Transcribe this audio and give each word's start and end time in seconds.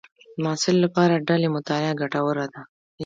د 0.35 0.37
محصل 0.43 0.75
لپاره 0.85 1.23
ډلې 1.27 1.47
مطالعه 1.55 1.93
ګټوره 2.01 2.45
ده. 2.53 2.61